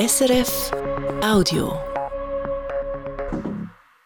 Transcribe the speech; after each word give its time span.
SRF 0.00 0.70
Audio. 1.22 1.78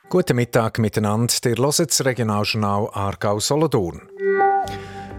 Guten 0.08 0.34
Mittag 0.34 0.80
miteinander. 0.80 1.32
Ihr 1.44 1.54
hört 1.56 1.78
das 1.78 2.04
Regionaljournal 2.04 2.88
Aargau-Solothurn. 2.92 4.02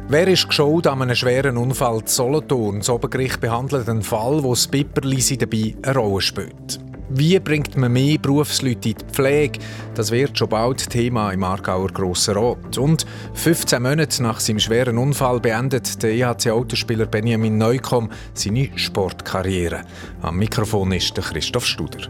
Wer 0.10 0.28
ist 0.28 0.50
geschuld 0.50 0.86
an 0.88 1.02
einem 1.02 1.16
schweren 1.16 1.56
Unfall 1.56 2.00
in 2.00 2.08
Solothurn? 2.08 2.80
Das 2.80 2.90
Obergericht 2.90 3.40
behandelt 3.40 3.88
einen 3.88 4.02
Fall, 4.02 4.44
wo 4.44 4.50
das 4.50 4.68
Pipperlisi 4.68 5.38
dabei 5.38 5.78
eine 5.82 5.96
Rolle 5.96 6.20
spielt. 6.20 6.82
Wie 7.10 7.40
bringt 7.40 7.78
man 7.78 7.94
mehr 7.94 8.18
Berufsleute 8.18 8.90
in 8.90 8.96
die 8.96 9.06
Pflege? 9.12 9.60
Das 9.94 10.10
wird 10.10 10.38
schon 10.38 10.50
bald 10.50 10.90
Thema 10.90 11.32
im 11.32 11.44
Aargauer 11.44 11.90
Grossen 11.90 12.36
Rat. 12.36 12.78
Und 12.80 13.06
15 13.36 13.82
Monate 13.82 14.24
nach 14.24 14.40
seinem 14.40 14.60
schweren 14.60 14.98
Unfall 14.98 15.40
beendet 15.40 16.02
der 16.02 16.12
EHC-Autospieler 16.12 17.06
Benjamin 17.06 17.60
Neukomm 17.60 18.10
seine 18.34 18.76
Sportkarriere. 18.76 19.84
Am 20.24 20.38
Mikrofon 20.38 20.94
ist 20.94 21.14
Christoph 21.16 21.68
Studer. 21.68 22.10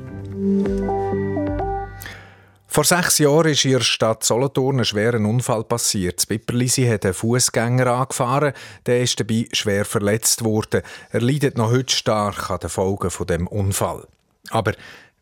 Vor 2.67 2.83
sechs 2.83 3.19
Jahren 3.19 3.51
ist 3.51 3.65
in 3.65 3.71
der 3.71 3.81
Stadt 3.81 4.23
Solothurn 4.23 4.79
ein 4.79 4.85
schwerer 4.85 5.19
Unfall 5.19 5.63
passiert. 5.65 6.19
Das 6.19 6.25
Pipperlisi 6.25 6.85
hat 6.85 7.05
einen 7.05 7.13
Fußgänger 7.13 7.87
angefahren, 7.87 8.53
der 8.85 9.01
ist 9.01 9.19
dabei 9.19 9.47
schwer 9.51 9.85
verletzt 9.85 10.43
worden. 10.43 10.81
Er 11.11 11.21
leidet 11.21 11.57
noch 11.57 11.71
heute 11.71 11.93
stark 11.93 12.49
an 12.49 12.59
den 12.59 12.69
Folgen 12.69 13.09
von 13.09 13.27
dem 13.27 13.47
Unfall. 13.47 14.07
Aber 14.49 14.73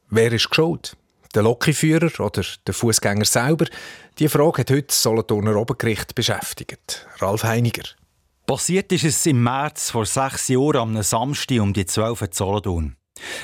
wer 0.09 0.31
ist 0.31 0.49
geschuld? 0.49 0.95
Der 1.35 1.43
Lokführer 1.43 2.11
oder 2.19 2.43
der 2.67 2.73
Fußgänger 2.73 3.25
selber? 3.25 3.65
Die 4.19 4.29
Frage 4.29 4.59
hat 4.59 4.69
heute 4.69 4.83
das 4.83 5.01
Solothurner 5.01 5.55
Obergericht 5.55 6.13
beschäftigt. 6.13 7.07
Ralf 7.19 7.43
Heiniger. 7.43 7.83
Passiert 8.45 8.91
ist 8.91 9.05
es 9.05 9.25
im 9.25 9.41
März 9.41 9.89
vor 9.89 10.05
sechs 10.05 10.49
Jahren 10.49 10.77
am 10.77 11.01
Samstag 11.01 11.59
um 11.59 11.73
die 11.73 11.85
12 11.85 12.21
Uhr 12.21 12.27
Solothurn. 12.31 12.95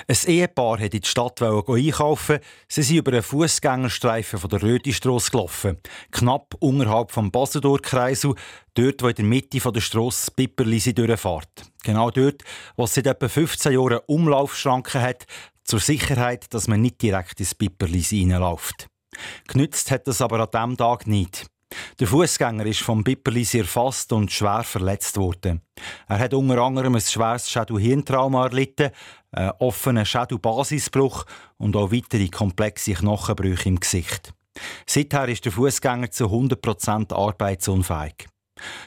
Ein 0.07 0.17
Ehepaar 0.27 0.79
wollte 0.79 0.97
in 0.97 1.01
die 1.01 1.07
Stadt 1.07 1.41
einkaufen. 1.41 2.39
Sie 2.67 2.83
sind 2.83 2.97
über 2.97 3.11
einen 3.13 3.23
Fußgängerstreifen 3.23 4.39
von 4.39 4.49
der 4.49 4.61
Rötistrasse 4.61 5.31
gelaufen. 5.31 5.77
Knapp 6.11 6.55
unterhalb 6.59 7.11
vom 7.11 7.31
Basendorf-Kreisel, 7.31 8.35
dort, 8.73 9.01
wo 9.01 9.07
in 9.07 9.15
der 9.15 9.25
Mitte 9.25 9.59
der 9.59 9.81
Strasse 9.81 10.31
Pipperlisi 10.31 10.93
durchfährt. 10.93 11.63
Genau 11.83 12.11
dort, 12.11 12.43
wo 12.75 12.83
es 12.83 12.93
seit 12.93 13.07
etwa 13.07 13.29
15 13.29 13.73
Jahren 13.73 13.99
Umlaufschranken 14.07 15.01
hat, 15.01 15.25
zur 15.69 15.79
Sicherheit, 15.79 16.51
dass 16.53 16.67
man 16.67 16.81
nicht 16.81 16.99
direkt 17.01 17.39
ins 17.39 17.53
Pipperlis 17.53 18.11
reinläuft. 18.11 18.87
Genützt 19.47 19.91
hat 19.91 20.07
das 20.07 20.19
aber 20.19 20.39
an 20.39 20.49
diesem 20.51 20.77
Tag 20.77 21.05
nicht. 21.05 21.45
Der 21.99 22.07
Fußgänger 22.07 22.65
ist 22.65 22.79
vom 22.79 23.03
Pipperlis 23.03 23.53
erfasst 23.53 24.11
und 24.11 24.31
schwer 24.31 24.63
verletzt 24.63 25.17
worden. 25.17 25.61
Er 26.07 26.17
hat 26.17 26.33
unter 26.33 26.57
anderem 26.57 26.95
ein 26.95 27.01
schweres 27.01 27.51
Schädel-Hirntrauma 27.51 28.45
erlitten, 28.45 28.89
einen 29.31 29.51
offenen 29.59 30.07
Schädelbasisbruch 30.07 31.25
und 31.57 31.75
auch 31.75 31.91
weitere 31.91 32.29
komplexe 32.29 32.93
Knochenbrüche 32.93 33.69
im 33.69 33.79
Gesicht. 33.79 34.33
Seither 34.87 35.27
ist 35.27 35.45
der 35.45 35.51
Fußgänger 35.51 36.09
zu 36.09 36.25
100% 36.25 37.13
arbeitsunfähig. 37.13 38.27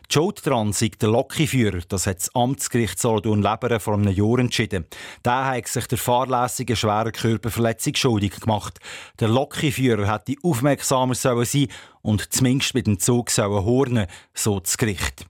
Die 0.08 0.14
Schuld 0.14 0.46
daran 0.46 0.74
der 1.00 1.08
Lokführer, 1.08 1.80
das 1.88 2.06
hat 2.06 2.18
das 2.18 2.34
Amtsgericht 2.34 2.98
Solothurn-Leberen 2.98 3.80
vor 3.80 3.94
einem 3.94 4.12
Jahr 4.12 4.38
entschieden. 4.38 4.86
Der 5.24 5.46
hat 5.46 5.68
sich 5.68 5.86
der 5.86 5.98
fahrlässigen 5.98 6.76
schweren 6.76 7.12
Körperverletzung 7.12 7.94
schuldig 7.94 8.40
gemacht. 8.40 8.78
Der 9.20 9.28
Lokführer 9.28 10.12
hätte 10.12 10.34
aufmerksamer 10.42 11.14
sein 11.14 11.68
und 12.02 12.32
zumindest 12.32 12.74
mit 12.74 12.86
dem 12.86 12.98
Zug 12.98 13.30
hornen, 13.36 14.06
so 14.34 14.60
das 14.60 14.76
Gericht. 14.76 15.26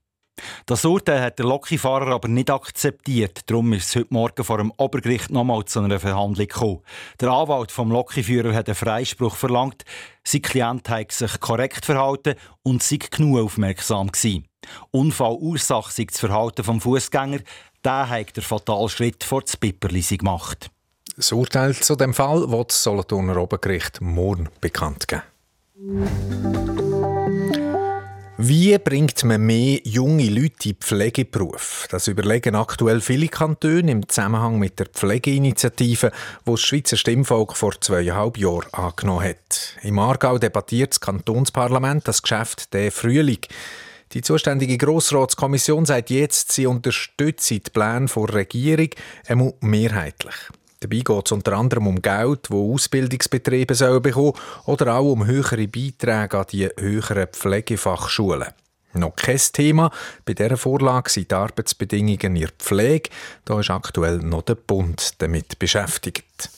Das 0.67 0.85
Urteil 0.85 1.21
hat 1.21 1.39
der 1.39 1.47
Lokifahrer 1.47 2.13
aber 2.13 2.29
nicht 2.29 2.51
akzeptiert. 2.51 3.41
Darum 3.47 3.73
ist 3.73 3.89
es 3.89 3.97
heute 3.97 4.15
Morgen 4.15 4.45
vor 4.45 4.59
dem 4.59 4.73
Obergericht 4.77 5.31
nochmal 5.31 5.65
zu 5.65 5.81
einer 5.81 6.01
Verhandlung 6.01 6.47
gekommen. 6.47 6.81
Der 7.21 7.31
Anwalt 7.31 7.73
vom 7.73 7.91
Lokiführer 7.91 8.55
hat 8.55 8.69
einen 8.69 8.75
Freispruch 8.75 9.37
verlangt. 9.37 9.85
Sein 10.25 10.43
Klient 10.43 10.89
hat 10.89 11.13
sich 11.13 11.41
korrekt 11.41 11.85
verhalten 11.85 12.35
und 12.63 12.83
sei 12.83 12.99
genug 12.99 13.41
aufmerksam 13.41 14.11
gewesen. 14.11 14.47
Unfallursache 14.91 15.93
sei 15.93 16.05
das 16.05 16.21
Verhalten 16.21 16.65
vom 16.65 16.81
Fußgänger. 16.81 17.41
Der 17.85 18.09
hat 18.09 18.37
der 18.37 18.43
fatalen 18.43 18.89
Schritt 18.89 19.25
vor 19.25 19.43
das 19.43 19.57
Pipperlisi 19.57 20.17
gemacht. 20.17 20.71
Das 21.17 21.33
Urteil 21.33 21.75
zu 21.75 21.97
dem 21.97 22.15
Fall 22.15 22.51
wird 22.51 22.71
das 22.71 22.83
Solothurner 22.83 23.37
Obergericht 23.37 24.01
morgen 24.01 24.49
bekannt 24.61 25.09
geben. 25.09 25.23
Wie 28.45 28.77
bringt 28.77 29.23
man 29.23 29.41
mehr 29.47 29.79
junge 29.85 30.29
Leute 30.29 30.71
in 30.71 30.75
Pflegeberuf? 30.75 31.87
Das 31.93 32.09
überlegen 32.09 32.57
aktuell 32.57 33.01
viele 33.01 33.29
Kantone 33.29 33.93
im 33.93 34.09
Zusammenhang 34.09 34.59
mit 34.59 34.81
der 34.81 34.87
Pflegeinitiative, 34.87 36.11
die 36.45 36.51
das 36.51 36.61
Schweizer 36.61 36.97
Stimmvolk 36.97 37.57
vor 37.57 37.81
zweieinhalb 37.81 38.37
Jahren 38.37 38.67
angenommen 38.73 39.29
hat. 39.29 39.77
Im 39.83 39.97
Aargau 40.01 40.39
debattiert 40.39 40.91
das 40.91 41.01
Kantonsparlament 41.01 42.09
das 42.09 42.21
Geschäft 42.21 42.75
der 42.75 42.91
Frühling. 42.91 43.43
Die 44.13 44.23
zuständige 44.23 44.77
Grossratskommission 44.77 45.87
sagt 45.87 46.11
jetzt, 46.11 46.51
sie 46.51 46.67
unterstütze 46.67 47.61
die 47.61 47.71
Pläne 47.71 48.07
der 48.07 48.35
Regierung 48.35 48.91
mehrheitlich. 49.61 50.35
Dabei 50.83 50.97
geht 50.97 51.27
es 51.27 51.33
unter 51.33 51.53
anderem 51.53 51.87
um 51.87 52.03
Geld, 52.03 52.49
das 52.51 52.57
Ausbildungsbetriebe 52.57 53.75
sollen 53.77 54.03
bekommen 54.03 54.33
oder 54.67 54.97
auch 54.97 55.13
um 55.13 55.25
höhere 55.25 55.69
Beiträge 55.69 56.37
an 56.37 56.47
die 56.51 56.69
höheren 56.77 57.29
Pflegefachschulen. 57.29 58.49
Noch 58.95 59.15
kein 59.15 59.39
Thema. 59.39 59.93
Bei 60.25 60.35
dieser 60.35 60.57
Vorlage 60.57 61.09
sind 61.09 61.31
die 61.31 61.35
Arbeitsbedingungen 61.37 62.35
in 62.35 62.41
der 62.41 62.51
Pflege. 62.59 63.11
Da 63.45 63.61
ist 63.61 63.71
aktuell 63.71 64.19
noch 64.19 64.43
der 64.43 64.57
Bund 64.57 65.23
damit 65.23 65.57
beschäftigt. 65.61 66.51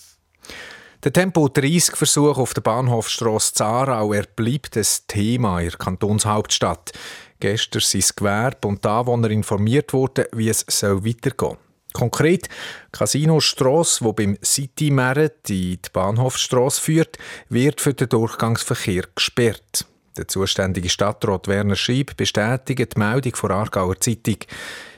Der 1.04 1.12
Tempo-30-Versuch 1.12 2.38
auf 2.38 2.54
der 2.54 2.62
Bahnhofstrasse 2.62 3.52
Zarau 3.52 4.14
er 4.14 4.24
bleibt 4.24 4.74
ein 4.78 4.86
Thema 5.06 5.60
in 5.60 5.68
der 5.68 5.78
Kantonshauptstadt. 5.78 6.92
Gestern 7.40 7.82
sind 7.82 8.04
das 8.04 8.16
Gewerbe 8.16 8.68
und 8.68 8.82
die 8.82 8.88
Anwohner 8.88 9.28
informiert 9.28 9.92
worden, 9.92 10.24
wie 10.32 10.48
es 10.48 10.64
weitergehen 10.66 11.34
soll. 11.38 11.58
Konkret 11.94 12.48
Casino 12.90 13.38
Strasse, 13.38 14.04
wo 14.04 14.12
beim 14.12 14.36
City 14.44 14.90
Merit 14.90 15.48
die 15.48 15.78
Bahnhofstrasse 15.92 16.82
führt, 16.82 17.18
wird 17.48 17.80
für 17.80 17.94
den 17.94 18.08
Durchgangsverkehr 18.08 19.04
gesperrt. 19.14 19.86
Der 20.16 20.28
zuständige 20.28 20.88
Stadtrat 20.88 21.46
Werner 21.46 21.76
Schieb 21.76 22.16
bestätigt 22.16 22.94
die 22.94 22.98
Meldung 22.98 23.36
von 23.36 23.52
Aargauer 23.52 24.00
Zeitung. 24.00 24.38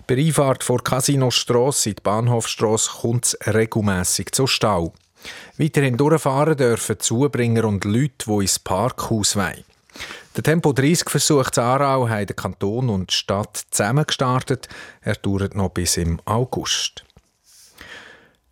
Bei 0.06 0.16
Einfahrt 0.16 0.64
vor 0.64 0.82
Casino 0.82 1.30
Strasse 1.30 1.90
in 1.90 1.96
die 1.96 2.02
Bahnhofstrasse 2.02 2.90
kommt 3.02 3.26
es 3.26 3.38
regelmässig 3.46 4.34
zu 4.34 4.46
Stau. 4.46 4.94
Weiterhin 5.58 5.98
durchfahren 5.98 6.56
dürfen 6.56 6.98
Zubringer 6.98 7.64
und 7.64 7.84
Leute, 7.84 8.26
die 8.26 8.40
ins 8.40 8.58
Parkhaus 8.58 9.36
wollen. 9.36 9.64
Der 10.36 10.42
Tempo 10.42 10.72
30 10.72 11.08
Versuch 11.08 11.50
zu 11.50 11.62
Aarau 11.62 12.08
haben 12.08 12.26
der 12.26 12.36
Kanton 12.36 12.90
und 12.90 13.10
die 13.10 13.14
Stadt 13.14 13.62
zusammen 13.70 14.06
gestartet. 14.06 14.68
Er 15.00 15.14
dauert 15.14 15.54
noch 15.54 15.70
bis 15.70 15.96
im 15.96 16.20
August. 16.26 17.06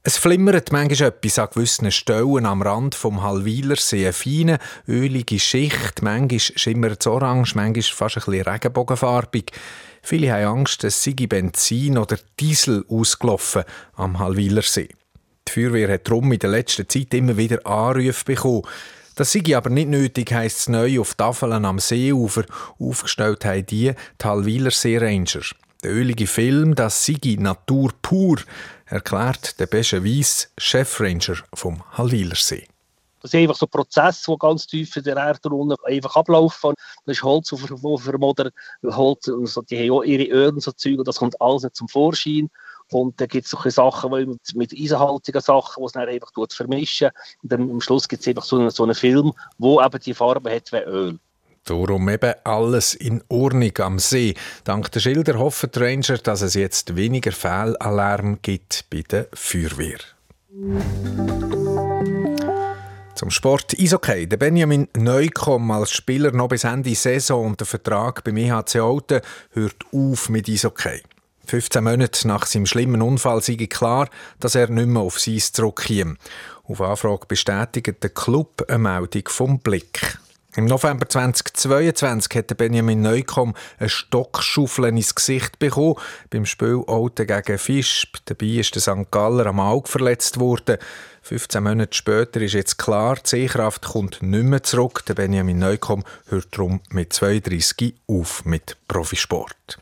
Es 0.07 0.19
flimmert 0.19 0.71
manchmal 0.71 1.09
etwas 1.09 1.39
an 1.39 1.49
gewissen 1.53 1.91
Stellen 1.91 2.45
am 2.45 2.61
Rand 2.61 2.95
vom 2.95 3.23
Halwiler 3.23 3.77
See. 3.77 4.05
Eine 4.05 4.13
feine, 4.13 4.59
ölige 4.87 5.41
Schicht. 5.41 6.03
Manchmal 6.03 6.41
schimmert 6.41 7.01
es 7.01 7.07
orange, 7.07 7.55
manchmal 7.55 7.83
fast 7.83 8.19
ein 8.19 8.25
bisschen 8.25 8.47
regenbogenfarbig. 8.47 9.53
Viele 10.03 10.31
haben 10.31 10.59
Angst, 10.59 10.85
es 10.85 11.03
sei 11.03 11.13
Benzin 11.13 11.97
oder 11.97 12.19
Diesel 12.39 12.85
ausgelaufen 12.87 13.65
am 13.95 14.19
Halwiler 14.19 14.61
See. 14.61 14.91
Die 15.49 15.53
Feuerwehr 15.53 15.95
hat 15.95 16.07
darum 16.07 16.31
in 16.33 16.39
der 16.39 16.51
letzten 16.51 16.87
Zeit 16.87 17.15
immer 17.15 17.39
wieder 17.39 17.67
Anrufe 17.67 18.25
bekommen. 18.27 18.65
Das 19.17 19.31
sei 19.31 19.57
aber 19.57 19.71
nicht 19.71 19.89
nötig, 19.89 20.33
heisst 20.33 20.59
es 20.59 20.69
neu 20.69 21.01
auf 21.01 21.15
Tafeln 21.15 21.65
am 21.65 21.79
Seeufer. 21.79 22.45
Aufgestellt 22.81 23.45
haben 23.45 23.67
die 23.67 23.95
Halwiler 24.23 24.73
Seeranger. 24.73 25.43
Der 25.85 25.93
ölige 25.93 26.27
Film, 26.27 26.75
das 26.75 27.05
sei 27.05 27.37
Natur 27.39 27.93
pur, 28.03 28.39
erklärt 28.87 29.61
der 29.61 29.67
Besche 29.67 30.05
Weiss, 30.05 30.51
Chefranger 30.59 31.37
vom 31.53 31.83
Halwiler 31.97 32.35
See. 32.35 32.67
Das 33.23 33.31
sind 33.31 33.43
einfach 33.43 33.57
so 33.57 33.67
Prozesse, 33.67 34.33
die 34.33 34.39
ganz 34.39 34.67
tief 34.67 34.97
in 34.97 35.05
der 35.05 35.17
Erde 35.17 35.49
unten 35.49 35.77
einfach 35.85 36.17
ablaufen. 36.17 36.75
Das 37.07 37.17
ist 37.17 37.23
Holz, 37.23 37.51
das 37.51 37.61
vermodert, 37.61 38.53
Holz, 38.83 39.29
also 39.29 39.63
die 39.63 39.79
haben 39.79 39.91
auch 39.93 40.03
ihre 40.03 40.51
und 40.51 40.61
so 40.61 40.73
Zeug, 40.73 40.99
und 40.99 41.07
das 41.07 41.17
kommt 41.17 41.41
alles 41.41 41.63
nicht 41.63 41.77
zum 41.77 41.89
Vorschein. 41.89 42.51
Und 42.91 43.21
dann 43.21 43.29
gibt 43.29 43.45
es 43.45 43.51
solche 43.51 43.71
Sachen 43.71 44.11
mit, 44.11 44.55
mit 44.55 44.73
eisenhaltigen 44.73 45.41
Sachen, 45.41 45.83
die 45.83 45.87
es 45.87 45.93
dann 45.93 46.09
einfach 46.09 46.31
vermischen. 46.51 47.11
Und 47.43 47.53
dann 47.53 47.71
am 47.71 47.81
Schluss 47.81 48.09
gibt 48.09 48.23
es 48.23 48.29
einfach 48.29 48.45
so 48.45 48.57
einen, 48.57 48.71
so 48.71 48.83
einen 48.85 48.95
Film, 48.95 49.33
wo 49.59 49.81
eben 49.81 50.01
die 50.01 50.15
Farbe 50.15 50.55
hat 50.55 50.73
wie 50.73 50.79
Öl. 50.79 51.19
Darum 51.65 52.09
eben 52.11 52.35
alles 52.45 52.95
in 52.95 53.25
Ordnung 53.29 53.73
am 53.79 53.99
See. 53.99 54.35
Dank 54.65 54.93
der 54.93 55.01
Schilder 55.01 55.39
hoffen 55.39 55.71
die 55.75 55.79
Ranger, 55.79 56.19
dass 56.19 56.43
es 56.43 56.55
jetzt 56.55 56.95
weniger 56.95 57.33
Fehlalarm 57.33 58.41
gibt 58.43 58.85
bei 58.91 59.03
der 59.03 59.29
Feuerwehr. 59.33 59.99
Zum 63.15 63.31
Sport 63.31 63.75
Eishockey. 63.79 64.27
Der 64.27 64.37
Benjamin 64.37 64.89
Neukomm 64.95 65.71
als 65.71 65.93
Spieler 65.93 66.33
noch 66.33 66.49
bis 66.49 66.65
Ende 66.65 66.95
Saison 66.95 67.47
und 67.47 67.61
der 67.61 67.67
Vertrag 67.67 68.23
beim 68.25 68.37
EHC 68.37 68.81
Alten 68.81 69.21
hört 69.53 69.87
auf 69.93 70.29
mit 70.29 70.49
Eishockey. 70.49 71.01
15 71.47 71.85
Monate 71.85 72.27
nach 72.27 72.47
seinem 72.47 72.67
schlimmen 72.67 73.03
Unfall 73.03 73.43
sei 73.43 73.57
klar, 73.69 74.09
dass 74.41 74.55
er 74.55 74.69
nicht 74.69 74.89
mehr 74.89 75.03
auf 75.03 75.21
sein 75.21 75.39
zurückkäme. 75.39 76.17
Auf 76.65 76.81
Anfrage 76.81 77.27
bestätigt 77.27 78.03
der 78.03 78.11
Club 78.11 78.65
eine 78.69 78.79
Meldung 78.79 79.29
vom 79.29 79.59
Blick. 79.59 80.19
Im 80.57 80.67
November 80.67 81.09
2022 81.09 82.37
hat 82.37 82.57
Benjamin 82.57 83.03
Neukomm 83.03 83.55
eine 83.79 83.89
Stockschaufel 83.89 84.85
ins 84.85 85.15
Gesicht 85.15 85.59
bekommen 85.59 85.97
beim 86.31 86.47
Spiel 86.47 86.81
Olten 86.87 87.27
gegen 87.27 87.59
Fisch. 87.59 88.07
Dabei 88.27 88.47
ist 88.47 88.73
der 88.77 88.83
St. 88.83 89.11
Galler 89.11 89.47
am 89.47 89.59
Auge 89.59 89.91
verletzt 89.91 90.39
worden. 90.39 90.79
15 91.23 91.61
Monate 91.61 91.97
später 91.97 92.41
ist 92.41 92.53
jetzt 92.53 92.79
klar, 92.79 93.17
die 93.17 93.29
Sehkraft 93.29 93.83
kommt 93.83 94.23
nicht 94.23 94.45
mehr 94.45 94.63
zurück. 94.63 95.05
Der 95.07 95.15
Benjamin 95.15 95.59
Neukomm 95.59 96.05
hört 96.29 96.49
darum 96.53 96.81
mit 96.91 97.13
32 97.13 97.97
auf 98.07 98.45
mit 98.45 98.77
Profisport. 98.87 99.79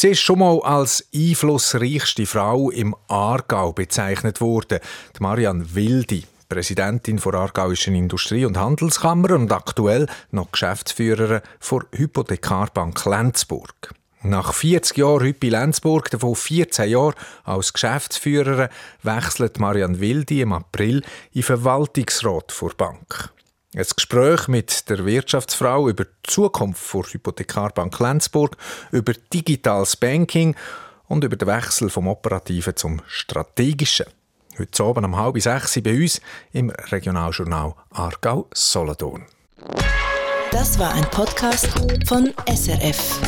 Sie 0.00 0.10
ist 0.10 0.20
schon 0.20 0.38
mal 0.38 0.60
als 0.60 1.08
einflussreichste 1.12 2.24
Frau 2.24 2.70
im 2.70 2.94
Aargau 3.08 3.72
bezeichnet 3.72 4.40
worden, 4.40 4.78
die 5.16 5.20
Marianne 5.20 5.74
Wildi. 5.74 6.22
Präsidentin 6.48 7.16
der 7.16 7.34
Aargauischen 7.34 7.96
Industrie- 7.96 8.44
und 8.44 8.56
Handelskammer 8.56 9.32
und 9.32 9.50
aktuell 9.50 10.06
noch 10.30 10.52
Geschäftsführerin 10.52 11.40
der 11.68 11.80
Hypothekarbank 11.98 13.04
Lenzburg. 13.06 13.92
Nach 14.22 14.54
40 14.54 14.98
Jahren 14.98 15.34
bei 15.40 15.48
Lenzburg, 15.48 16.08
davon 16.12 16.36
14 16.36 16.90
Jahren 16.90 17.14
als 17.42 17.72
Geschäftsführerin, 17.72 18.68
wechselt 19.02 19.58
Marianne 19.58 19.98
Wildi 19.98 20.42
im 20.42 20.52
April 20.52 20.98
in 20.98 21.02
den 21.32 21.42
Verwaltungsrat 21.42 22.54
der 22.62 22.68
Bank. 22.76 23.32
Ein 23.76 23.84
Gespräch 23.94 24.48
mit 24.48 24.88
der 24.88 25.04
Wirtschaftsfrau 25.04 25.90
über 25.90 26.04
die 26.04 26.10
Zukunft 26.22 26.94
der 26.94 27.02
Hypothekarbank 27.02 27.98
Lenzburg, 28.00 28.56
über 28.92 29.12
digitales 29.12 29.94
Banking 29.94 30.56
und 31.06 31.22
über 31.22 31.36
den 31.36 31.46
Wechsel 31.48 31.90
vom 31.90 32.08
Operativen 32.08 32.76
zum 32.76 33.02
Strategischen. 33.06 34.06
Heute 34.58 34.82
Abend 34.82 35.04
um 35.04 35.16
halb 35.16 35.38
sechs 35.42 35.78
bei 35.82 36.00
uns 36.00 36.22
im 36.52 36.70
Regionaljournal 36.70 37.74
Aargau-Solothurn. 37.90 39.26
Das 40.50 40.78
war 40.78 40.94
ein 40.94 41.04
Podcast 41.10 41.68
von 42.06 42.32
SRF. 42.46 43.20